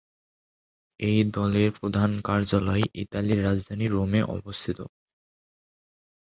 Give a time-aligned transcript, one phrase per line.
[0.99, 4.79] এই দলের প্রধান কার্যালয় ইতালির রাজধানী রোমে অবস্থিত।